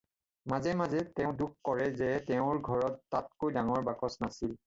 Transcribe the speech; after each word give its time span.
মাজে 0.51 0.71
মাজে, 0.79 1.01
তেওঁ 1.19 1.33
দুখ 1.41 1.51
কৰে 1.69 1.85
যে 1.99 2.09
তেওঁৰ 2.31 2.63
ঘৰত 2.69 3.17
তাতকৈ 3.17 3.55
ডাঙৰ 3.59 3.87
বাকচ 3.91 4.19
নাছিল। 4.27 4.59